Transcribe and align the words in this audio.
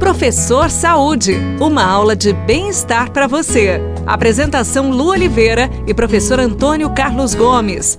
Professor 0.00 0.70
Saúde, 0.70 1.36
uma 1.60 1.84
aula 1.84 2.16
de 2.16 2.32
bem-estar 2.32 3.12
para 3.12 3.26
você. 3.26 3.78
Apresentação 4.06 4.90
Lu 4.90 5.10
Oliveira 5.10 5.68
e 5.86 5.92
professor 5.92 6.40
Antônio 6.40 6.88
Carlos 6.94 7.34
Gomes. 7.34 7.98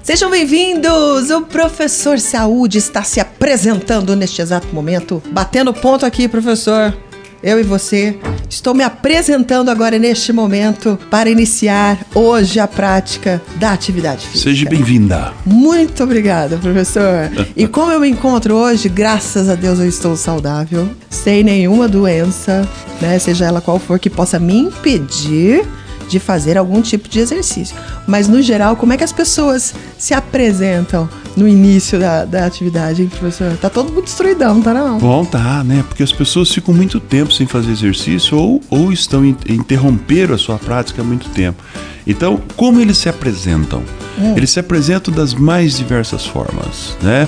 Sejam 0.00 0.30
bem-vindos! 0.30 1.30
O 1.30 1.42
professor 1.42 2.20
Saúde 2.20 2.78
está 2.78 3.02
se 3.02 3.18
apresentando 3.18 4.14
neste 4.14 4.40
exato 4.40 4.68
momento. 4.72 5.20
Batendo 5.32 5.74
ponto 5.74 6.06
aqui, 6.06 6.28
professor. 6.28 6.96
Eu 7.42 7.58
e 7.58 7.64
você 7.64 8.16
Estou 8.54 8.72
me 8.72 8.84
apresentando 8.84 9.68
agora 9.68 9.98
neste 9.98 10.32
momento 10.32 10.96
para 11.10 11.28
iniciar 11.28 11.98
hoje 12.14 12.60
a 12.60 12.68
prática 12.68 13.42
da 13.56 13.72
atividade 13.72 14.28
física. 14.28 14.48
Seja 14.50 14.68
bem-vinda. 14.68 15.32
Muito 15.44 16.04
obrigada, 16.04 16.56
professor. 16.58 17.32
e 17.56 17.66
como 17.66 17.90
eu 17.90 17.98
me 17.98 18.08
encontro 18.08 18.54
hoje, 18.54 18.88
graças 18.88 19.48
a 19.48 19.56
Deus 19.56 19.80
eu 19.80 19.88
estou 19.88 20.16
saudável, 20.16 20.88
sem 21.10 21.42
nenhuma 21.42 21.88
doença, 21.88 22.66
né, 23.00 23.18
seja 23.18 23.44
ela 23.44 23.60
qual 23.60 23.80
for 23.80 23.98
que 23.98 24.08
possa 24.08 24.38
me 24.38 24.56
impedir 24.56 25.66
de 26.08 26.18
fazer 26.18 26.56
algum 26.56 26.80
tipo 26.80 27.08
de 27.08 27.20
exercício. 27.20 27.76
Mas 28.06 28.28
no 28.28 28.40
geral, 28.42 28.76
como 28.76 28.92
é 28.92 28.96
que 28.96 29.04
as 29.04 29.12
pessoas 29.12 29.74
se 29.98 30.14
apresentam 30.14 31.08
no 31.36 31.48
início 31.48 31.98
da, 31.98 32.24
da 32.24 32.46
atividade, 32.46 33.02
hein, 33.02 33.08
professor? 33.08 33.56
Tá 33.56 33.68
todo 33.68 33.92
mundo 33.92 34.04
destruidão, 34.04 34.60
tá 34.60 34.72
não? 34.72 34.98
Bom, 34.98 35.24
tá, 35.24 35.64
né? 35.64 35.84
Porque 35.88 36.02
as 36.02 36.12
pessoas 36.12 36.50
ficam 36.50 36.74
muito 36.74 37.00
tempo 37.00 37.32
sem 37.32 37.46
fazer 37.46 37.72
exercício 37.72 38.38
ou, 38.38 38.60
ou 38.70 38.92
estão 38.92 39.24
interromperam 39.24 40.34
a 40.34 40.38
sua 40.38 40.58
prática 40.58 41.02
há 41.02 41.04
muito 41.04 41.28
tempo. 41.30 41.62
Então, 42.06 42.40
como 42.56 42.80
eles 42.80 42.98
se 42.98 43.08
apresentam? 43.08 43.82
Hum. 44.18 44.34
Eles 44.36 44.50
se 44.50 44.60
apresentam 44.60 45.12
das 45.12 45.34
mais 45.34 45.76
diversas 45.76 46.24
formas, 46.24 46.96
né? 47.02 47.26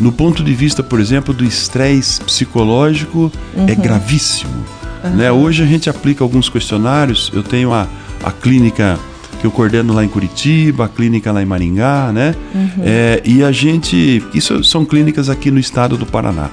No 0.00 0.10
ponto 0.10 0.42
de 0.42 0.52
vista, 0.54 0.82
por 0.82 0.98
exemplo, 0.98 1.32
do 1.32 1.44
estresse 1.44 2.20
psicológico, 2.20 3.30
é 3.56 3.60
uhum. 3.60 3.68
é 3.68 3.74
gravíssimo. 3.74 4.64
Uhum. 5.04 5.10
Né? 5.10 5.30
Hoje 5.30 5.62
a 5.62 5.66
gente 5.66 5.88
aplica 5.88 6.24
alguns 6.24 6.48
questionários. 6.48 7.30
Eu 7.32 7.42
tenho 7.42 7.72
a, 7.72 7.86
a 8.24 8.32
clínica 8.32 8.98
que 9.40 9.46
eu 9.46 9.50
coordeno 9.50 9.92
lá 9.92 10.02
em 10.02 10.08
Curitiba, 10.08 10.86
a 10.86 10.88
clínica 10.88 11.30
lá 11.30 11.42
em 11.42 11.44
Maringá, 11.44 12.10
né? 12.12 12.34
Uhum. 12.54 12.82
É, 12.82 13.20
e 13.24 13.44
a 13.44 13.52
gente. 13.52 14.22
Isso 14.32 14.64
são 14.64 14.84
clínicas 14.84 15.28
aqui 15.28 15.50
no 15.50 15.58
estado 15.58 15.96
do 15.96 16.06
Paraná. 16.06 16.50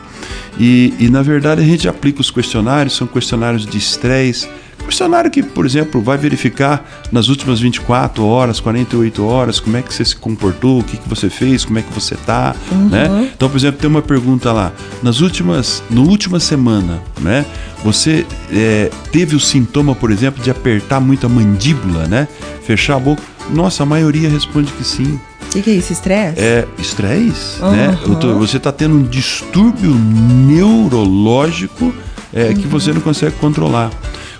E, 0.59 0.94
e 0.99 1.09
na 1.09 1.22
verdade 1.22 1.61
a 1.61 1.66
gente 1.66 1.88
aplica 1.88 2.19
os 2.19 2.30
questionários, 2.30 2.95
são 2.95 3.08
questionários 3.08 3.66
de 3.66 3.77
estresse. 3.77 4.49
Questionário 4.92 5.31
que, 5.31 5.42
por 5.42 5.66
exemplo, 5.66 6.02
vai 6.02 6.17
verificar 6.17 6.86
nas 7.14 7.30
últimas 7.30 7.61
24 7.61 8.25
horas, 8.25 8.59
48 8.59 9.25
horas, 9.25 9.58
como 9.58 9.78
é 9.78 9.81
que 9.81 9.94
você 9.94 10.03
se 10.03 10.17
comportou, 10.17 10.81
o 10.81 10.83
que, 10.83 10.98
que 10.98 11.08
você 11.08 11.30
fez, 11.30 11.64
como 11.64 11.80
é 11.80 11.81
que 11.81 11.94
você 11.94 12.14
tá, 12.16 12.53
uhum. 12.70 12.89
né? 12.89 13.31
Então, 13.33 13.50
por 13.50 13.56
exemplo, 13.58 13.80
tem 13.80 13.89
uma 13.89 14.02
pergunta 14.02 14.52
lá. 14.52 14.73
Nas 15.02 15.22
últimas, 15.22 15.81
no 15.89 16.06
última 16.09 16.42
semana, 16.42 17.02
né? 17.22 17.45
Você 17.86 18.25
é, 18.52 18.92
teve 19.14 19.33
o 19.33 19.39
sintoma, 19.39 19.95
por 19.95 20.11
exemplo, 20.11 20.44
de 20.44 20.52
apertar 20.52 21.00
muito 21.00 21.26
a 21.26 21.30
mandíbula, 21.30 22.05
né? 22.09 22.28
Fechar 22.66 22.98
a 22.98 23.00
boca. 23.00 23.23
Nossa, 23.50 23.83
a 23.83 23.86
maioria 23.86 24.28
responde 24.28 24.73
que 24.73 24.83
sim. 24.83 25.17
O 25.42 25.52
que, 25.52 25.61
que, 25.61 25.70
é 25.70 25.73
isso? 25.76 25.94
Estresse? 25.94 26.38
É, 26.38 26.67
estresse, 26.78 27.61
uhum. 27.61 27.72
né? 27.72 27.98
Você 28.39 28.58
está 28.58 28.73
tendo 28.73 28.95
um 28.95 29.03
distúrbio 29.03 29.95
neurológico 29.95 31.94
é, 32.33 32.48
uhum. 32.48 32.55
que 32.55 32.67
você 32.67 32.92
não 32.92 33.00
consegue 33.00 33.38
controlar. 33.38 33.89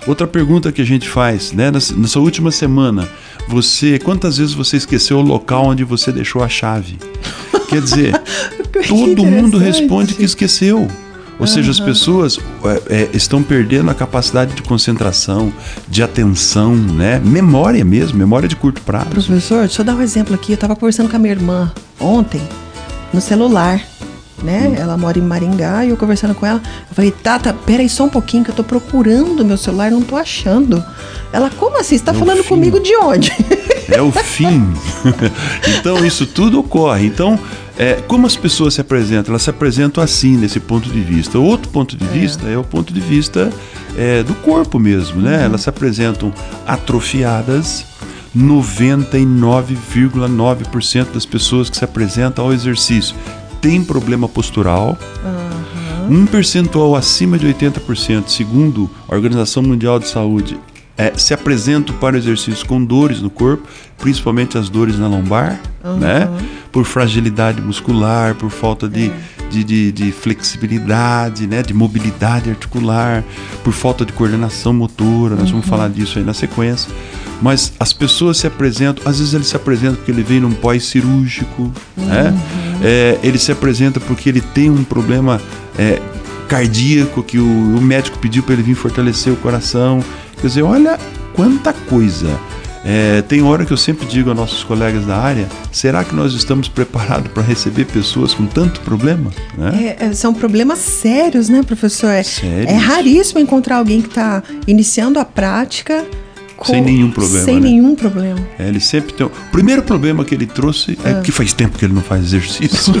Outra 0.06 0.26
pergunta 0.26 0.72
que 0.72 0.82
a 0.82 0.84
gente 0.84 1.08
faz, 1.08 1.52
né? 1.52 1.70
Nessa, 1.70 2.18
última 2.18 2.50
semana, 2.50 3.08
você, 3.48 3.98
quantas 3.98 4.38
vezes 4.38 4.52
você 4.52 4.76
esqueceu 4.76 5.18
o 5.18 5.22
local 5.22 5.66
onde 5.66 5.84
você 5.84 6.10
deixou 6.10 6.42
a 6.42 6.48
chave? 6.48 6.98
Quer 7.68 7.80
dizer, 7.80 8.20
todo 8.88 9.24
mundo 9.24 9.58
responde 9.58 10.14
que 10.14 10.24
esqueceu. 10.24 10.88
Ou 11.38 11.40
uhum. 11.40 11.46
seja, 11.46 11.70
as 11.70 11.80
pessoas 11.80 12.38
é, 12.64 13.02
é, 13.02 13.10
estão 13.14 13.42
perdendo 13.42 13.90
a 13.90 13.94
capacidade 13.94 14.54
de 14.54 14.62
concentração, 14.62 15.52
de 15.88 16.02
atenção, 16.02 16.74
né? 16.76 17.20
Memória 17.24 17.84
mesmo, 17.84 18.18
memória 18.18 18.48
de 18.48 18.56
curto 18.56 18.82
prazo. 18.82 19.06
Professor, 19.06 19.60
deixa 19.60 19.80
eu 19.80 19.84
dar 19.86 19.94
um 19.94 20.02
exemplo 20.02 20.34
aqui. 20.34 20.52
Eu 20.52 20.56
estava 20.56 20.76
conversando 20.76 21.08
com 21.08 21.16
a 21.16 21.18
minha 21.18 21.32
irmã 21.32 21.72
ontem 21.98 22.42
no 23.12 23.20
celular. 23.20 23.80
Né? 24.42 24.74
Ela 24.76 24.96
mora 24.96 25.18
em 25.18 25.22
Maringá 25.22 25.84
e 25.84 25.90
eu 25.90 25.96
conversando 25.96 26.34
com 26.34 26.44
ela, 26.44 26.60
eu 26.90 26.94
falei, 26.94 27.12
Tata, 27.12 27.54
peraí 27.64 27.88
só 27.88 28.04
um 28.04 28.08
pouquinho 28.08 28.42
que 28.42 28.50
eu 28.50 28.54
tô 28.54 28.64
procurando 28.64 29.44
meu 29.44 29.56
celular, 29.56 29.90
não 29.90 30.02
tô 30.02 30.16
achando. 30.16 30.84
Ela, 31.32 31.48
como 31.50 31.78
assim? 31.78 31.96
Você 31.96 32.04
tá 32.04 32.12
é 32.12 32.14
falando 32.14 32.44
comigo 32.44 32.80
de 32.80 32.94
onde? 32.96 33.32
É 33.88 34.02
o 34.02 34.10
fim. 34.10 34.72
então 35.78 36.04
isso 36.04 36.26
tudo 36.26 36.60
ocorre. 36.60 37.06
Então, 37.06 37.38
é, 37.78 37.94
como 38.06 38.26
as 38.26 38.36
pessoas 38.36 38.74
se 38.74 38.80
apresentam? 38.80 39.32
Elas 39.32 39.42
se 39.42 39.50
apresentam 39.50 40.02
assim, 40.02 40.36
nesse 40.36 40.58
ponto 40.60 40.88
de 40.88 41.00
vista. 41.00 41.38
Outro 41.38 41.70
ponto 41.70 41.96
de 41.96 42.04
é. 42.04 42.08
vista 42.08 42.48
é 42.48 42.56
o 42.56 42.64
ponto 42.64 42.92
de 42.92 43.00
vista 43.00 43.50
é, 43.96 44.22
do 44.22 44.34
corpo 44.36 44.78
mesmo, 44.78 45.20
né? 45.20 45.38
Uhum. 45.38 45.44
Elas 45.44 45.62
se 45.62 45.68
apresentam 45.68 46.32
atrofiadas. 46.66 47.90
99,9% 48.34 51.12
das 51.12 51.26
pessoas 51.26 51.68
que 51.68 51.76
se 51.76 51.84
apresentam 51.84 52.46
ao 52.46 52.52
exercício 52.52 53.14
têm 53.62 53.82
problema 53.82 54.28
postural. 54.28 54.98
Uhum. 55.24 56.18
Um 56.18 56.26
percentual 56.26 56.94
acima 56.94 57.38
de 57.38 57.46
80%, 57.46 58.26
segundo 58.26 58.90
a 59.08 59.14
Organização 59.14 59.62
Mundial 59.62 59.98
de 59.98 60.08
Saúde, 60.08 60.58
é, 60.98 61.16
se 61.16 61.32
apresentam 61.32 61.96
para 61.96 62.16
o 62.16 62.18
exercício 62.18 62.66
com 62.66 62.84
dores 62.84 63.22
no 63.22 63.30
corpo, 63.30 63.66
principalmente 63.98 64.58
as 64.58 64.68
dores 64.68 64.98
na 64.98 65.06
lombar, 65.06 65.60
uhum. 65.82 65.96
né? 65.96 66.28
Por 66.70 66.84
fragilidade 66.84 67.62
muscular, 67.62 68.34
por 68.34 68.50
falta 68.50 68.88
de, 68.88 69.06
é. 69.06 69.12
De, 69.52 69.62
de, 69.62 69.92
de, 69.92 70.12
flexibilidade, 70.12 71.46
né? 71.46 71.62
De 71.62 71.74
mobilidade 71.74 72.48
articular, 72.48 73.22
por 73.62 73.72
falta 73.72 74.04
de 74.04 74.12
coordenação 74.12 74.72
motora. 74.72 75.34
Nós 75.34 75.46
uhum. 75.46 75.52
vamos 75.52 75.66
falar 75.66 75.88
disso 75.90 76.18
aí 76.18 76.24
na 76.24 76.32
sequência. 76.32 76.90
Mas 77.42 77.72
as 77.78 77.92
pessoas 77.92 78.38
se 78.38 78.46
apresentam, 78.46 79.04
às 79.04 79.18
vezes 79.18 79.34
ele 79.34 79.44
se 79.44 79.54
apresenta 79.54 79.96
porque 79.96 80.10
ele 80.10 80.22
vem 80.22 80.40
num 80.40 80.52
pós-cirúrgico, 80.52 81.70
né? 81.96 82.04
uhum. 82.06 82.30
né? 82.30 82.78
É, 82.82 83.18
ele 83.22 83.38
se 83.38 83.52
apresenta 83.52 84.00
porque 84.00 84.28
ele 84.28 84.40
tem 84.40 84.70
um 84.70 84.84
problema 84.84 85.40
é, 85.78 86.00
cardíaco 86.48 87.22
que 87.22 87.38
o, 87.38 87.44
o 87.44 87.80
médico 87.80 88.18
pediu 88.18 88.42
para 88.42 88.54
ele 88.54 88.62
vir 88.62 88.74
fortalecer 88.74 89.32
o 89.32 89.36
coração. 89.36 90.02
Quer 90.40 90.46
dizer, 90.46 90.62
olha 90.62 90.98
quanta 91.34 91.72
coisa. 91.72 92.28
É, 92.84 93.22
tem 93.22 93.42
hora 93.42 93.64
que 93.64 93.72
eu 93.72 93.76
sempre 93.76 94.06
digo 94.06 94.30
a 94.30 94.34
nossos 94.34 94.64
colegas 94.64 95.06
da 95.06 95.16
área: 95.16 95.48
será 95.70 96.04
que 96.04 96.14
nós 96.14 96.34
estamos 96.34 96.68
preparados 96.68 97.30
para 97.32 97.42
receber 97.42 97.84
pessoas 97.86 98.34
com 98.34 98.46
tanto 98.46 98.80
problema? 98.80 99.30
Né? 99.56 99.96
É, 99.98 100.06
é 100.06 100.12
são 100.12 100.34
problemas 100.34 100.78
sérios, 100.78 101.48
né, 101.48 101.62
professor? 101.62 102.10
É, 102.10 102.24
é 102.66 102.74
raríssimo 102.74 103.40
encontrar 103.40 103.76
alguém 103.76 104.02
que 104.02 104.08
está 104.08 104.42
iniciando 104.66 105.18
a 105.18 105.24
prática 105.24 106.04
sem 106.64 106.80
nenhum 106.80 107.10
problema. 107.10 107.44
Sem 107.44 107.54
né? 107.56 107.60
nenhum 107.60 107.94
problema. 107.94 108.38
É, 108.58 108.68
ele 108.68 108.80
sempre 108.80 109.12
tem. 109.12 109.26
O 109.26 109.30
primeiro 109.50 109.82
problema 109.82 110.24
que 110.24 110.34
ele 110.34 110.46
trouxe 110.46 110.98
é 111.04 111.10
ah. 111.10 111.20
que 111.20 111.32
faz 111.32 111.52
tempo 111.52 111.78
que 111.78 111.84
ele 111.84 111.94
não 111.94 112.02
faz 112.02 112.24
exercício. 112.24 112.94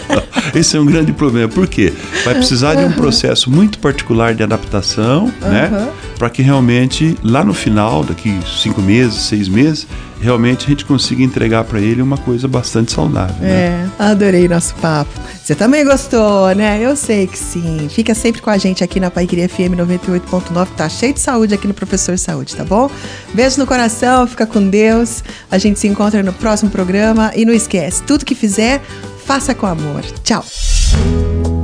Esse 0.54 0.76
é 0.76 0.80
um 0.80 0.86
grande 0.86 1.12
problema. 1.12 1.48
Por 1.48 1.66
quê? 1.66 1.92
Vai 2.24 2.34
precisar 2.34 2.74
de 2.74 2.84
um 2.84 2.92
processo 2.92 3.50
muito 3.50 3.78
particular 3.78 4.34
de 4.34 4.42
adaptação, 4.42 5.32
né? 5.40 5.88
Para 6.18 6.30
que 6.30 6.42
realmente, 6.42 7.16
lá 7.22 7.44
no 7.44 7.52
final, 7.52 8.02
daqui 8.02 8.38
cinco 8.62 8.80
meses, 8.80 9.22
seis 9.22 9.48
meses, 9.48 9.86
realmente 10.20 10.64
a 10.66 10.68
gente 10.68 10.84
consiga 10.84 11.22
entregar 11.22 11.64
para 11.64 11.78
ele 11.78 12.00
uma 12.00 12.16
coisa 12.16 12.48
bastante 12.48 12.92
saudável. 12.92 13.36
Né? 13.40 13.50
É, 13.50 13.88
adorei 13.98 14.48
nosso 14.48 14.74
papo. 14.76 15.10
Você 15.42 15.54
também 15.54 15.84
gostou, 15.84 16.52
né? 16.54 16.80
Eu 16.80 16.96
sei 16.96 17.26
que 17.26 17.38
sim. 17.38 17.88
Fica 17.88 18.14
sempre 18.14 18.40
com 18.40 18.50
a 18.50 18.58
gente 18.58 18.82
aqui 18.82 18.98
na 18.98 19.10
Paiqueria 19.10 19.48
FM 19.48 19.76
98.9. 19.76 20.66
Tá 20.76 20.88
cheio 20.88 21.12
de 21.12 21.20
saúde 21.20 21.54
aqui 21.54 21.68
no 21.68 21.74
Professor 21.74 22.18
Saúde, 22.18 22.56
tá 22.56 22.64
bom? 22.64 22.90
Beijo 23.32 23.58
no 23.58 23.66
coração, 23.66 24.26
fica 24.26 24.46
com 24.46 24.68
Deus. 24.68 25.22
A 25.50 25.58
gente 25.58 25.78
se 25.78 25.86
encontra 25.86 26.22
no 26.22 26.32
próximo 26.32 26.70
programa. 26.70 27.30
E 27.36 27.44
não 27.44 27.52
esquece, 27.52 28.02
tudo 28.02 28.24
que 28.24 28.34
fizer, 28.34 28.82
faça 29.24 29.54
com 29.54 29.66
amor. 29.66 30.02
Tchau. 30.24 30.44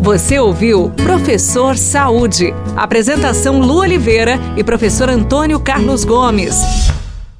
Você 0.02 0.36
ouviu 0.40 0.90
Professor 0.90 1.76
Saúde. 1.76 2.52
Apresentação 2.76 3.60
Lu 3.60 3.76
Oliveira 3.76 4.36
e 4.56 4.64
professor 4.64 5.08
Antônio 5.08 5.60
Carlos 5.60 6.04
Gomes. 6.04 6.91